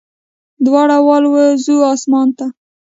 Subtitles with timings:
[0.65, 2.45] دواړه والوزو اسمان ته